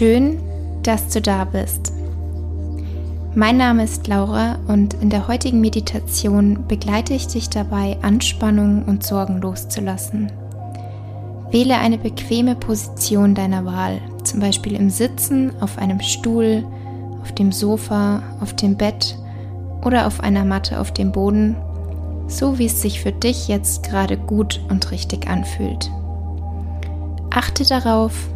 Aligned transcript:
Schön, 0.00 0.40
dass 0.82 1.08
du 1.08 1.20
da 1.20 1.44
bist. 1.44 1.92
Mein 3.34 3.58
Name 3.58 3.84
ist 3.84 4.06
Laura 4.06 4.56
und 4.66 4.94
in 4.94 5.10
der 5.10 5.28
heutigen 5.28 5.60
Meditation 5.60 6.64
begleite 6.66 7.12
ich 7.12 7.26
dich 7.26 7.50
dabei, 7.50 7.98
Anspannung 8.00 8.84
und 8.86 9.04
Sorgen 9.04 9.42
loszulassen. 9.42 10.32
Wähle 11.50 11.76
eine 11.76 11.98
bequeme 11.98 12.54
Position 12.54 13.34
deiner 13.34 13.66
Wahl, 13.66 14.00
zum 14.24 14.40
Beispiel 14.40 14.74
im 14.74 14.88
Sitzen, 14.88 15.52
auf 15.60 15.76
einem 15.76 16.00
Stuhl, 16.00 16.64
auf 17.20 17.32
dem 17.32 17.52
Sofa, 17.52 18.22
auf 18.40 18.56
dem 18.56 18.78
Bett 18.78 19.18
oder 19.84 20.06
auf 20.06 20.20
einer 20.20 20.46
Matte 20.46 20.80
auf 20.80 20.94
dem 20.94 21.12
Boden, 21.12 21.56
so 22.26 22.58
wie 22.58 22.64
es 22.64 22.80
sich 22.80 23.02
für 23.02 23.12
dich 23.12 23.48
jetzt 23.48 23.82
gerade 23.82 24.16
gut 24.16 24.62
und 24.70 24.92
richtig 24.92 25.28
anfühlt. 25.28 25.90
Achte 27.28 27.66
darauf, 27.66 28.30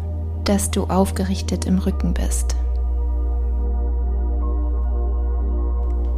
dass 0.45 0.71
du 0.71 0.85
aufgerichtet 0.85 1.65
im 1.65 1.79
Rücken 1.79 2.13
bist. 2.13 2.55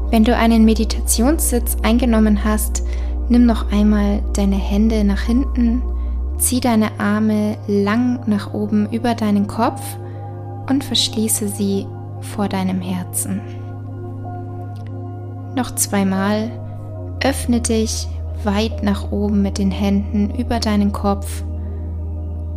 Wenn 0.10 0.24
du 0.24 0.36
einen 0.36 0.64
Meditationssitz 0.64 1.78
eingenommen 1.84 2.44
hast, 2.46 2.84
nimm 3.30 3.46
noch 3.46 3.72
einmal 3.72 4.22
deine 4.34 4.56
Hände 4.56 5.04
nach 5.04 5.22
hinten, 5.22 5.82
zieh 6.38 6.62
deine 6.62 7.00
Arme 7.00 7.58
lang 7.68 8.22
nach 8.26 8.54
oben 8.54 8.90
über 8.92 9.16
deinen 9.16 9.48
Kopf 9.48 9.82
und 10.70 10.84
verschließe 10.84 11.50
sie 11.50 11.88
vor 12.22 12.48
deinem 12.48 12.82
Herzen. 12.82 13.42
Noch 15.56 15.76
zweimal 15.76 16.52
öffne 17.24 17.62
dich 17.62 18.08
weit 18.44 18.84
nach 18.84 19.12
oben 19.12 19.42
mit 19.42 19.58
den 19.58 19.72
Händen 19.72 20.30
über 20.36 20.60
deinen 20.60 20.92
Kopf 20.92 21.44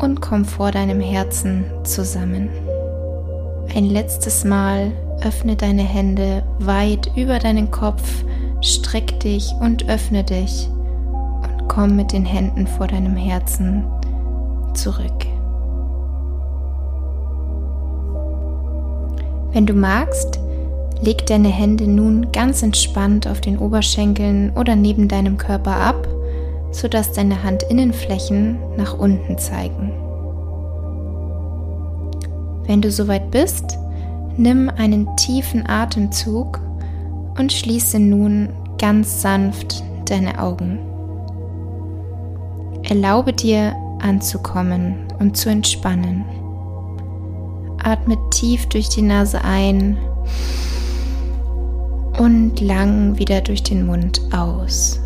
und 0.02 0.20
komm 0.20 0.44
vor 0.44 0.70
deinem 0.70 1.00
Herzen 1.00 1.64
zusammen. 1.84 2.48
Ein 3.74 3.84
letztes 3.84 4.44
Mal 4.44 4.92
öffne 5.22 5.56
deine 5.56 5.82
Hände 5.82 6.42
weit 6.58 7.10
über 7.16 7.38
deinen 7.38 7.70
Kopf, 7.70 8.24
streck 8.60 9.20
dich 9.20 9.52
und 9.60 9.88
öffne 9.88 10.24
dich 10.24 10.68
und 11.42 11.68
komm 11.68 11.96
mit 11.96 12.12
den 12.12 12.24
Händen 12.24 12.66
vor 12.66 12.86
deinem 12.86 13.16
Herzen 13.16 13.84
zurück. 14.74 15.26
Wenn 19.52 19.66
du 19.66 19.74
magst, 19.74 20.38
leg 21.02 21.26
deine 21.26 21.48
Hände 21.48 21.86
nun 21.86 22.30
ganz 22.32 22.62
entspannt 22.62 23.26
auf 23.26 23.40
den 23.40 23.58
Oberschenkeln 23.58 24.52
oder 24.56 24.76
neben 24.76 25.08
deinem 25.08 25.38
Körper 25.38 25.76
ab 25.76 26.08
sodass 26.72 27.12
deine 27.12 27.42
Handinnenflächen 27.42 28.58
nach 28.76 28.98
unten 28.98 29.38
zeigen. 29.38 29.92
Wenn 32.66 32.80
du 32.80 32.90
soweit 32.90 33.30
bist, 33.30 33.78
nimm 34.36 34.70
einen 34.70 35.16
tiefen 35.16 35.68
Atemzug 35.68 36.60
und 37.38 37.52
schließe 37.52 37.98
nun 37.98 38.50
ganz 38.78 39.22
sanft 39.22 39.82
deine 40.06 40.40
Augen. 40.40 40.78
Erlaube 42.82 43.32
dir 43.32 43.74
anzukommen 44.00 44.96
und 45.18 45.36
zu 45.36 45.50
entspannen. 45.50 46.24
Atme 47.82 48.16
tief 48.30 48.66
durch 48.66 48.88
die 48.88 49.02
Nase 49.02 49.42
ein 49.42 49.96
und 52.18 52.60
lang 52.60 53.18
wieder 53.18 53.40
durch 53.40 53.62
den 53.62 53.86
Mund 53.86 54.20
aus. 54.32 55.00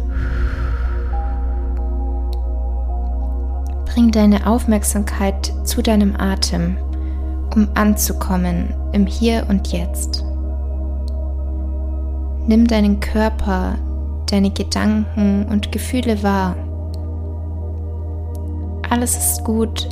Bring 3.95 4.11
deine 4.11 4.45
Aufmerksamkeit 4.49 5.53
zu 5.63 5.81
deinem 5.81 6.17
Atem, 6.17 6.77
um 7.55 7.69
anzukommen 7.75 8.75
im 8.93 9.07
Hier 9.07 9.47
und 9.49 9.69
Jetzt. 9.69 10.25
Nimm 12.49 12.67
deinen 12.67 12.99
Körper, 12.99 13.77
deine 14.29 14.51
Gedanken 14.51 15.47
und 15.47 15.71
Gefühle 15.71 16.25
wahr. 16.25 16.57
Alles 18.91 19.17
ist 19.17 19.45
gut, 19.45 19.89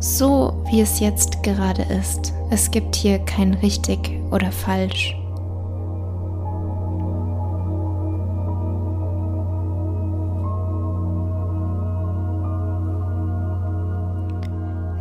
so 0.00 0.62
wie 0.70 0.82
es 0.82 1.00
jetzt 1.00 1.42
gerade 1.42 1.86
ist. 1.98 2.34
Es 2.50 2.70
gibt 2.70 2.94
hier 2.94 3.20
kein 3.20 3.54
richtig 3.54 4.20
oder 4.30 4.52
falsch. 4.52 5.16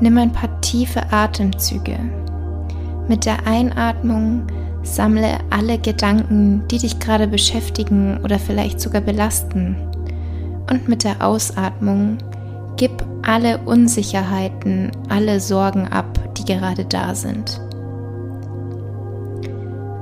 Nimm 0.02 0.18
ein 0.18 0.32
paar 0.32 0.62
tiefe 0.62 1.12
Atemzüge. 1.12 1.98
Mit 3.08 3.26
der 3.26 3.46
Einatmung 3.46 4.44
sammle 4.84 5.40
alle 5.50 5.78
Gedanken, 5.78 6.64
die 6.70 6.78
dich 6.78 7.00
gerade 7.00 7.28
beschäftigen 7.28 8.20
oder 8.24 8.40
vielleicht 8.40 8.80
sogar 8.80 9.02
belasten. 9.02 9.76
Und 10.70 10.88
mit 10.88 11.04
der 11.04 11.26
Ausatmung 11.26 12.18
gib 12.78 13.04
alle 13.24 13.58
Unsicherheiten, 13.60 14.92
alle 15.10 15.40
Sorgen 15.40 15.88
ab, 15.88 16.18
die 16.38 16.46
gerade 16.46 16.86
da 16.86 17.14
sind. 17.14 17.60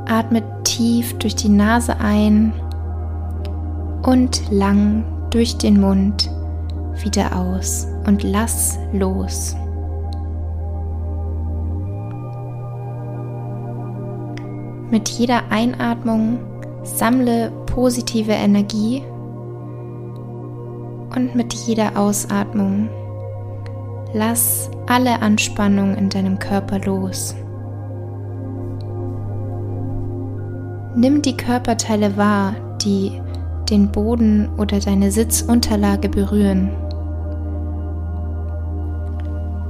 Atme 0.08 0.44
tief 0.64 1.18
durch 1.18 1.36
die 1.36 1.50
Nase 1.50 2.00
ein 2.00 2.54
und 4.04 4.52
lang 4.52 5.04
durch 5.32 5.58
den 5.58 5.82
Mund 5.82 6.30
wieder 7.04 7.36
aus 7.36 7.88
und 8.06 8.24
lass 8.24 8.78
los. 8.94 9.56
Mit 14.90 15.10
jeder 15.10 15.42
Einatmung 15.50 16.40
sammle 16.84 17.52
positive 17.66 18.32
Energie 18.32 19.04
und 21.14 21.36
mit 21.36 21.54
jeder 21.54 21.98
Ausatmung 21.98 22.88
lass 24.14 24.72
alle 24.88 25.22
Anspannung 25.22 25.96
in 25.96 26.10
deinem 26.10 26.40
Körper 26.40 26.80
los. 26.80 27.36
Nimm 30.96 31.22
die 31.22 31.36
Körperteile 31.36 32.16
wahr, 32.16 32.56
die 32.82 33.22
den 33.70 33.92
Boden 33.92 34.50
oder 34.58 34.80
deine 34.80 35.12
Sitzunterlage 35.12 36.08
berühren. 36.08 36.72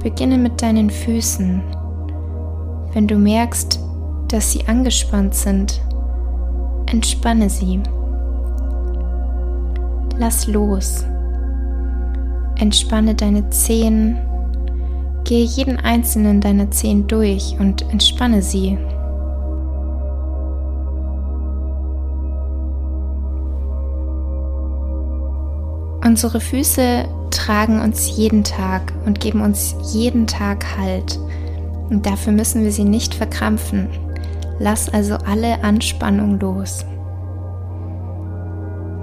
Beginne 0.00 0.38
mit 0.38 0.62
deinen 0.62 0.90
Füßen. 0.90 1.60
Wenn 2.92 3.08
du 3.08 3.16
merkst, 3.16 3.80
dass 4.28 4.52
sie 4.52 4.66
angespannt 4.68 5.34
sind, 5.34 5.80
entspanne 6.86 7.48
sie. 7.48 7.80
Lass 10.18 10.46
los. 10.46 11.04
Entspanne 12.56 13.14
deine 13.14 13.48
Zehen. 13.50 14.18
Gehe 15.24 15.44
jeden 15.44 15.78
einzelnen 15.78 16.40
deiner 16.40 16.70
Zehen 16.70 17.06
durch 17.06 17.56
und 17.58 17.82
entspanne 17.90 18.42
sie. 18.42 18.76
Unsere 26.04 26.40
Füße 26.40 27.04
tragen 27.30 27.80
uns 27.80 28.16
jeden 28.16 28.42
Tag 28.42 28.92
und 29.04 29.20
geben 29.20 29.42
uns 29.42 29.76
jeden 29.92 30.26
Tag 30.26 30.64
Halt. 30.78 31.18
Und 31.90 32.06
dafür 32.06 32.32
müssen 32.32 32.64
wir 32.64 32.72
sie 32.72 32.84
nicht 32.84 33.14
verkrampfen. 33.14 33.88
Lass 34.58 34.88
also 34.88 35.14
alle 35.14 35.62
Anspannung 35.62 36.38
los. 36.40 36.84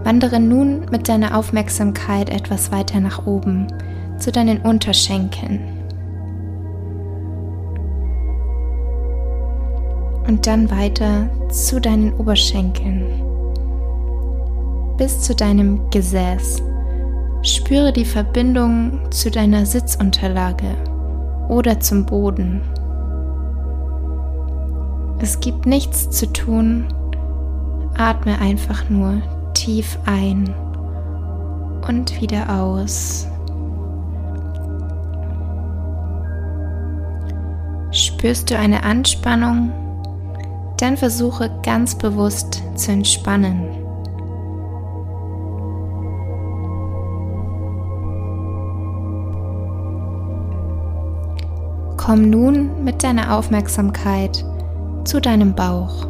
Wandere 0.03 0.39
nun 0.39 0.85
mit 0.91 1.09
deiner 1.09 1.37
Aufmerksamkeit 1.37 2.29
etwas 2.29 2.71
weiter 2.71 2.99
nach 2.99 3.25
oben 3.25 3.67
zu 4.17 4.31
deinen 4.31 4.61
Unterschenkeln. 4.61 5.61
Und 10.27 10.47
dann 10.47 10.69
weiter 10.71 11.29
zu 11.49 11.79
deinen 11.79 12.13
Oberschenkeln 12.13 13.25
bis 14.97 15.19
zu 15.19 15.35
deinem 15.35 15.89
Gesäß. 15.89 16.63
Spüre 17.41 17.91
die 17.91 18.05
Verbindung 18.05 19.11
zu 19.11 19.29
deiner 19.29 19.65
Sitzunterlage 19.65 20.75
oder 21.49 21.79
zum 21.79 22.05
Boden. 22.05 22.61
Es 25.25 25.39
gibt 25.39 25.65
nichts 25.65 26.11
zu 26.11 26.31
tun. 26.31 26.85
Atme 27.97 28.37
einfach 28.39 28.91
nur 28.91 29.23
tief 29.55 29.97
ein 30.05 30.53
und 31.87 32.21
wieder 32.21 32.47
aus. 32.61 33.27
Spürst 37.89 38.51
du 38.51 38.55
eine 38.59 38.83
Anspannung? 38.83 39.71
Dann 40.77 40.95
versuche 40.95 41.49
ganz 41.63 41.95
bewusst 41.95 42.61
zu 42.75 42.91
entspannen. 42.91 43.63
Komm 51.97 52.29
nun 52.29 52.83
mit 52.83 53.03
deiner 53.03 53.35
Aufmerksamkeit 53.35 54.45
zu 55.05 55.21
deinem 55.21 55.55
Bauch. 55.55 56.07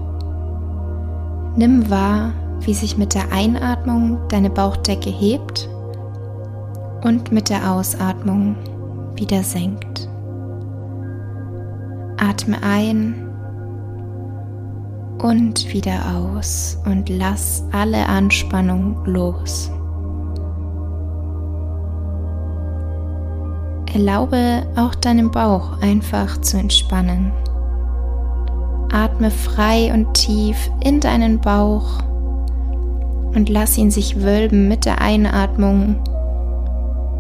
Nimm 1.56 1.90
wahr, 1.90 2.34
wie 2.62 2.74
sich 2.74 2.98
mit 2.98 3.14
der 3.14 3.32
Einatmung 3.32 4.20
deine 4.30 4.50
Bauchdecke 4.50 5.10
hebt 5.10 5.70
und 7.04 7.32
mit 7.32 7.50
der 7.50 7.72
Ausatmung 7.72 8.56
wieder 9.16 9.44
senkt. 9.44 10.10
Atme 12.18 12.58
ein 12.64 13.30
und 15.22 15.74
wieder 15.74 16.00
aus 16.16 16.78
und 16.86 17.10
lass 17.10 17.64
alle 17.72 18.08
Anspannung 18.08 19.04
los. 19.06 19.72
Erlaube 23.94 24.64
auch 24.76 24.94
deinem 24.96 25.32
Bauch 25.32 25.82
einfach 25.82 26.42
zu 26.42 26.58
entspannen. 26.58 27.32
Atme 28.96 29.30
frei 29.30 29.94
und 29.94 30.14
tief 30.14 30.72
in 30.82 31.02
deinen 31.02 31.42
Bauch 31.42 32.00
und 33.36 33.50
lass 33.50 33.78
ihn 33.78 33.92
sich 33.92 34.24
wölben 34.24 34.70
mit 34.70 34.86
der 34.86 35.02
Einatmung 35.02 35.98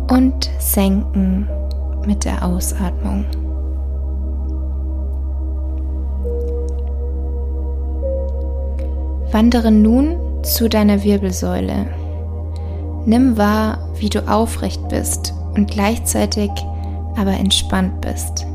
und 0.10 0.50
senken 0.58 1.50
mit 2.08 2.24
der 2.24 2.46
Ausatmung. 2.46 3.26
Wandere 9.34 9.70
nun 9.70 10.16
zu 10.44 10.70
deiner 10.70 11.04
Wirbelsäule. 11.04 11.88
Nimm 13.06 13.36
wahr, 13.36 13.90
wie 14.00 14.10
du 14.10 14.26
aufrecht 14.30 14.88
bist 14.88 15.34
und 15.56 15.70
gleichzeitig 15.70 16.52
aber 17.18 17.34
entspannt 17.34 18.00
bist. 18.00 18.48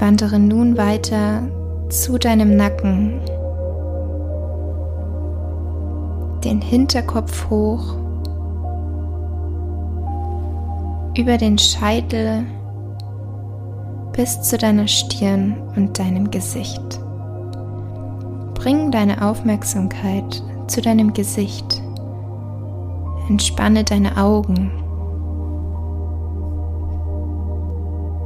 Wandere 0.00 0.38
nun 0.38 0.78
weiter 0.78 1.42
zu 1.90 2.16
deinem 2.16 2.56
Nacken, 2.56 3.20
den 6.42 6.62
Hinterkopf 6.62 7.50
hoch, 7.50 7.96
über 11.18 11.36
den 11.36 11.58
Scheitel 11.58 12.46
bis 14.12 14.40
zu 14.40 14.56
deiner 14.56 14.88
Stirn 14.88 15.54
und 15.76 15.98
deinem 15.98 16.30
Gesicht. 16.30 16.98
Bring 18.54 18.90
deine 18.90 19.20
Aufmerksamkeit 19.20 20.42
zu 20.66 20.80
deinem 20.80 21.12
Gesicht. 21.12 21.82
Entspanne 23.28 23.84
deine 23.84 24.16
Augen. 24.16 24.70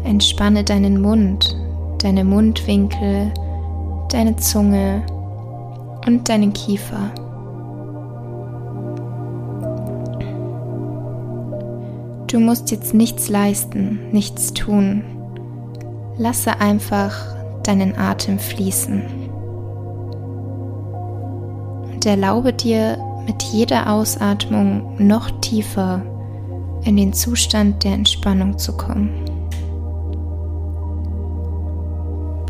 Entspanne 0.05 0.63
deinen 0.63 1.03
Mund 1.03 1.64
deine 2.05 2.25
Mundwinkel, 2.25 3.33
deine 4.11 4.37
Zunge 4.37 5.03
und 6.07 6.29
deinen 6.29 6.53
Kiefer. 6.53 7.11
Du 12.27 12.41
musst 12.41 12.71
jetzt 12.71 12.93
nichts 12.93 13.31
leisten, 13.31 14.11
nichts 14.13 14.53
tun. 14.53 15.03
Lasse 16.19 16.61
einfach 16.61 17.35
deinen 17.63 17.97
Atem 17.97 18.39
fließen. 18.39 19.03
Und 21.95 22.05
erlaube 22.05 22.53
dir 22.53 22.99
mit 23.27 23.43
jeder 23.45 23.91
Ausatmung 23.91 24.95
noch 24.99 25.31
tiefer 25.41 26.03
in 26.83 26.99
den 26.99 27.15
Zustand 27.15 27.83
der 27.83 27.95
Entspannung 27.95 28.59
zu 28.59 28.77
kommen. 28.77 29.34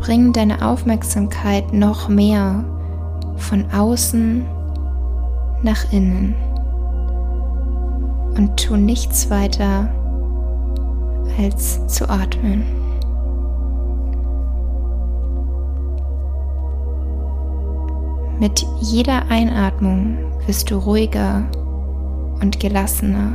Bring 0.05 0.33
deine 0.33 0.63
Aufmerksamkeit 0.63 1.73
noch 1.73 2.09
mehr 2.09 2.63
von 3.37 3.65
außen 3.71 4.45
nach 5.63 5.91
innen 5.91 6.35
und 8.37 8.55
tu 8.55 8.75
nichts 8.75 9.31
weiter 9.31 9.89
als 11.39 11.87
zu 11.87 12.07
atmen. 12.07 12.63
Mit 18.39 18.63
jeder 18.81 19.23
Einatmung 19.29 20.17
wirst 20.45 20.69
du 20.69 20.75
ruhiger 20.75 21.45
und 22.41 22.59
gelassener. 22.59 23.31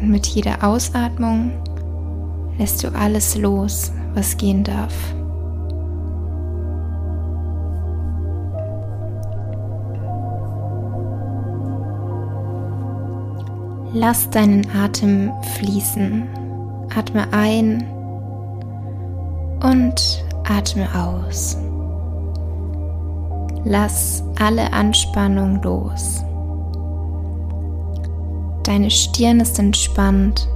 Und 0.00 0.10
mit 0.10 0.28
jeder 0.28 0.62
Ausatmung 0.62 1.50
lässt 2.56 2.84
du 2.84 2.94
alles 2.94 3.36
los, 3.36 3.90
was 4.18 4.36
gehen 4.36 4.64
darf. 4.64 4.92
Lass 13.92 14.28
deinen 14.30 14.66
Atem 14.76 15.30
fließen. 15.54 16.28
Atme 16.96 17.32
ein 17.32 17.84
und 19.62 20.24
atme 20.48 20.88
aus. 20.94 21.56
Lass 23.64 24.24
alle 24.40 24.72
Anspannung 24.72 25.62
los. 25.62 26.24
Deine 28.64 28.90
Stirn 28.90 29.40
ist 29.40 29.58
entspannt. 29.60 30.48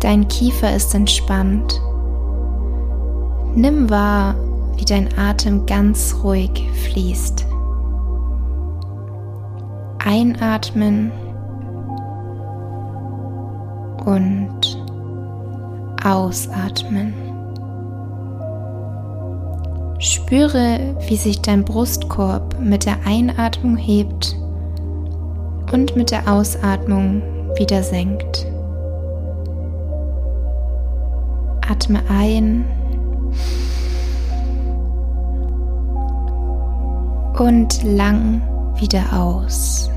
Dein 0.00 0.26
Kiefer 0.26 0.74
ist 0.74 0.92
entspannt. 0.94 1.80
Nimm 3.54 3.90
wahr, 3.90 4.34
wie 4.76 4.84
dein 4.86 5.08
Atem 5.18 5.66
ganz 5.66 6.16
ruhig 6.22 6.70
fließt. 6.84 7.46
Einatmen 9.98 11.12
und 14.06 14.82
ausatmen. 16.02 17.12
Spüre, 19.98 20.96
wie 21.06 21.16
sich 21.16 21.42
dein 21.42 21.62
Brustkorb 21.64 22.58
mit 22.58 22.86
der 22.86 22.96
Einatmung 23.04 23.76
hebt 23.76 24.34
und 25.72 25.94
mit 25.94 26.10
der 26.10 26.26
Ausatmung 26.26 27.22
wieder 27.56 27.82
senkt. 27.82 28.46
Atme 31.68 32.00
ein 32.08 32.64
und 37.38 37.82
lang 37.82 38.42
wieder 38.78 39.04
aus. 39.12 39.90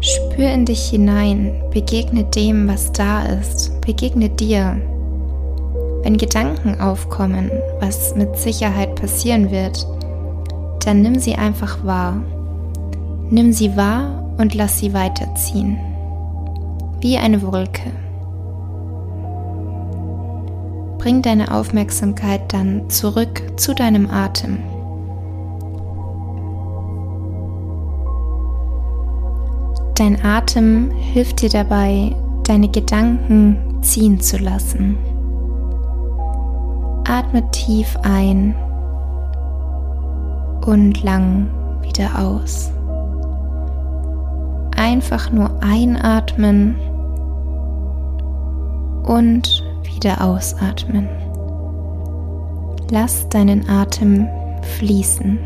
Spür 0.00 0.50
in 0.50 0.64
dich 0.64 0.88
hinein, 0.88 1.52
begegne 1.72 2.24
dem, 2.24 2.66
was 2.66 2.92
da 2.92 3.24
ist, 3.24 3.80
begegne 3.82 4.30
dir. 4.30 4.80
Wenn 6.02 6.16
Gedanken 6.16 6.80
aufkommen, 6.80 7.50
was 7.78 8.14
mit 8.16 8.36
Sicherheit 8.36 8.94
passieren 8.94 9.50
wird, 9.50 9.86
dann 10.84 11.02
nimm 11.02 11.18
sie 11.18 11.34
einfach 11.34 11.84
wahr. 11.84 12.22
Nimm 13.28 13.52
sie 13.52 13.76
wahr 13.76 14.34
und 14.38 14.54
lass 14.54 14.78
sie 14.78 14.94
weiterziehen. 14.94 15.78
Wie 17.00 17.18
eine 17.18 17.42
Wolke. 17.42 17.92
Bring 21.00 21.22
deine 21.22 21.50
Aufmerksamkeit 21.50 22.52
dann 22.52 22.90
zurück 22.90 23.58
zu 23.58 23.74
deinem 23.74 24.10
Atem. 24.10 24.58
Dein 29.94 30.22
Atem 30.22 30.90
hilft 30.90 31.40
dir 31.40 31.48
dabei, 31.48 32.14
deine 32.44 32.68
Gedanken 32.68 33.78
ziehen 33.80 34.20
zu 34.20 34.36
lassen. 34.36 34.98
Atme 37.08 37.50
tief 37.50 37.96
ein 38.02 38.54
und 40.66 41.02
lang 41.02 41.48
wieder 41.80 42.18
aus. 42.18 42.70
Einfach 44.76 45.32
nur 45.32 45.50
einatmen 45.62 46.74
und 49.06 49.59
wieder 50.00 50.24
ausatmen. 50.24 51.08
Lass 52.90 53.28
deinen 53.28 53.68
Atem 53.68 54.26
fließen. 54.78 55.38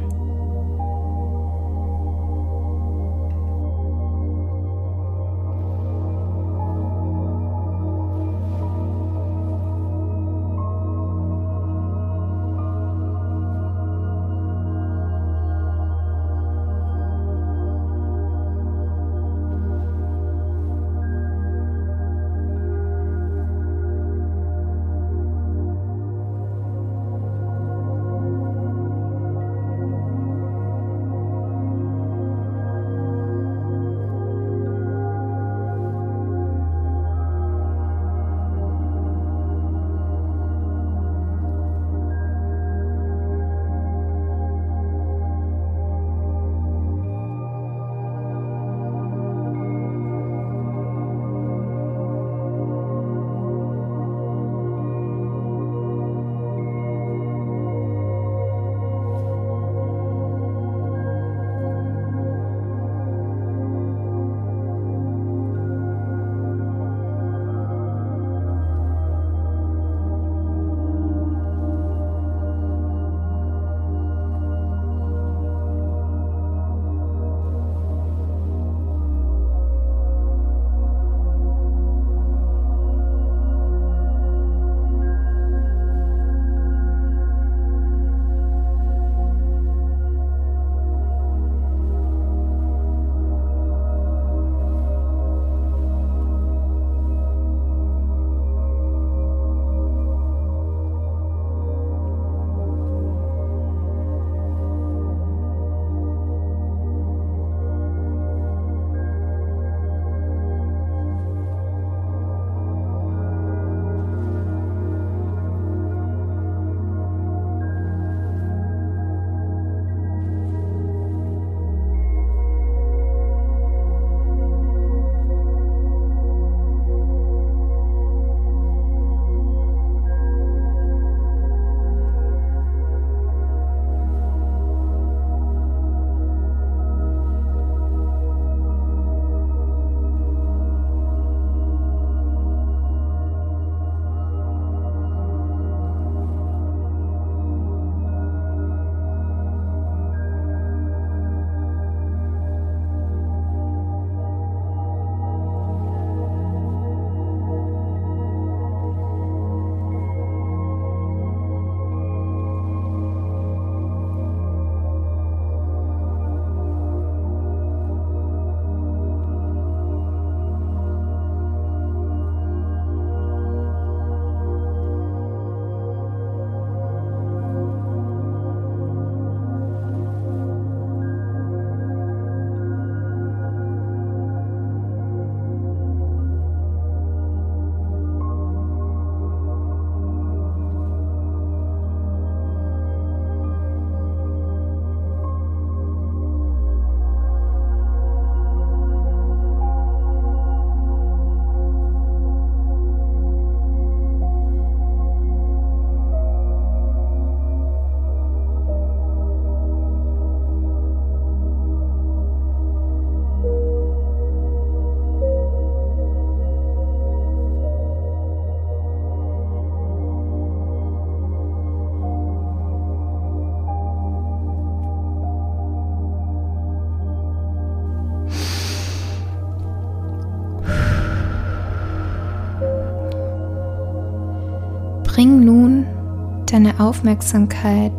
Deine 236.65 236.81
Aufmerksamkeit 236.81 237.93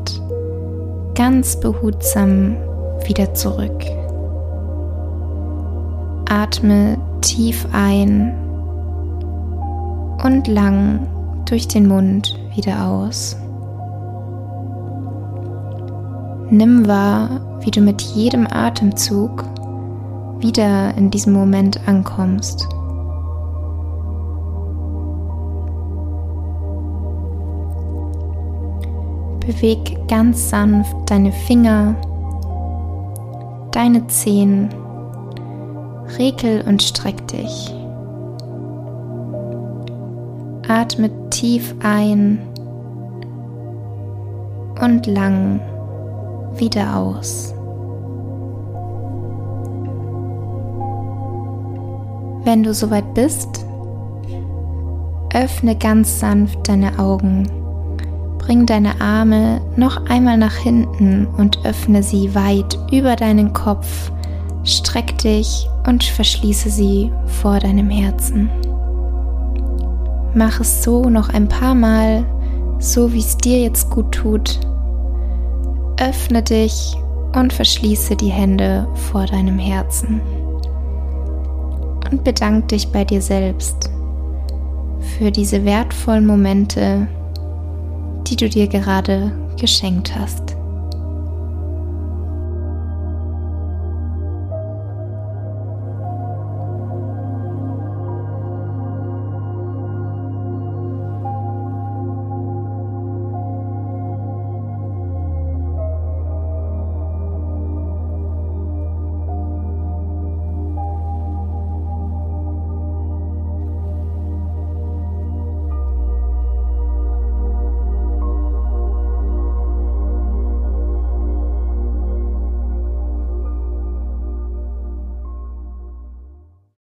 ganz 1.13 1.60
behutsam 1.60 2.55
wieder 3.05 3.34
zurück. 3.36 3.84
Atme 6.27 6.98
tief 7.22 7.67
ein 7.74 8.34
und 10.24 10.48
lang 10.48 11.07
durch 11.45 11.67
den 11.67 11.88
Mund 11.88 12.39
wieder 12.55 12.88
aus. 12.88 13.38
Nimm 16.50 16.88
wahr, 16.88 17.60
wie 17.62 17.72
du 17.72 17.81
mit 17.81 18.01
jedem 18.01 18.48
Atemzug 18.48 19.43
wieder 20.39 20.95
in 20.98 21.12
diesem 21.12 21.34
Moment 21.34 21.79
ankommst. 21.88 22.67
Beweg 29.45 30.07
ganz 30.07 30.49
sanft 30.49 30.95
deine 31.05 31.31
Finger, 31.31 31.95
deine 33.71 34.07
Zehen, 34.07 34.69
regel 36.17 36.63
und 36.67 36.81
streck 36.81 37.27
dich. 37.27 37.73
Atme 40.67 41.11
tief 41.29 41.75
ein 41.83 42.39
und 44.81 45.05
lang 45.05 45.59
wieder 46.55 46.97
aus. 46.97 47.53
Wenn 52.45 52.63
du 52.63 52.73
soweit 52.73 53.13
bist, 53.13 53.65
öffne 55.33 55.75
ganz 55.75 56.19
sanft 56.19 56.67
deine 56.67 56.97
Augen. 56.97 57.64
Bring 58.45 58.67
deine 58.67 59.01
Arme 59.01 59.59
noch 59.75 60.05
einmal 60.05 60.37
nach 60.37 60.55
hinten 60.55 61.25
und 61.25 61.65
öffne 61.65 62.03
sie 62.03 62.35
weit 62.35 62.77
über 62.91 63.15
deinen 63.15 63.53
Kopf. 63.53 64.11
Streck 64.63 65.17
dich 65.17 65.67
und 65.87 66.03
verschließe 66.03 66.69
sie 66.69 67.11
vor 67.25 67.59
deinem 67.59 67.89
Herzen. 67.89 68.51
Mach 70.35 70.59
es 70.59 70.83
so 70.83 71.09
noch 71.09 71.29
ein 71.29 71.47
paar 71.47 71.73
Mal, 71.73 72.23
so 72.77 73.11
wie 73.13 73.19
es 73.19 73.35
dir 73.35 73.61
jetzt 73.61 73.89
gut 73.89 74.11
tut. 74.11 74.59
Öffne 75.99 76.43
dich 76.43 76.95
und 77.35 77.51
verschließe 77.51 78.15
die 78.15 78.29
Hände 78.29 78.87
vor 78.93 79.25
deinem 79.25 79.57
Herzen 79.57 80.21
und 82.11 82.23
bedank 82.23 82.67
dich 82.67 82.89
bei 82.89 83.03
dir 83.03 83.23
selbst 83.23 83.89
für 85.17 85.31
diese 85.31 85.65
wertvollen 85.65 86.27
Momente, 86.27 87.07
die 88.27 88.36
du 88.36 88.50
dir 88.50 88.67
gerade 88.67 89.32
geschenkt 89.60 90.15
hast. 90.15 90.44